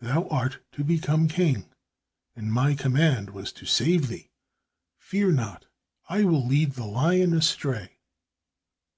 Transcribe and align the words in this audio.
"Thou 0.00 0.28
art 0.28 0.58
to 0.72 0.84
become 0.84 1.28
king, 1.28 1.70
and 2.36 2.52
my 2.52 2.74
command 2.74 3.30
was 3.30 3.50
to 3.52 3.64
save 3.64 4.08
thee. 4.08 4.28
Fear 4.98 5.32
not, 5.32 5.64
I 6.10 6.24
will 6.24 6.46
lead 6.46 6.72
the 6.72 6.84
lion 6.84 7.32
astray." 7.32 7.96